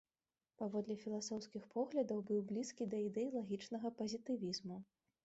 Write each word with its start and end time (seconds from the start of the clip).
Паводле 0.59 0.95
філасофскіх 1.01 1.67
поглядаў 1.75 2.23
быў 2.29 2.39
блізкі 2.53 2.87
да 2.95 3.03
ідэй 3.11 3.29
лагічнага 3.37 3.93
пазітывізму. 4.01 4.81